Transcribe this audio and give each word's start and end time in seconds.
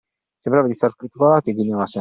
Sembrava 0.37 0.67
disarticolato 0.67 1.51
e 1.51 1.53
ghignava 1.53 1.85
sempre. 1.85 1.89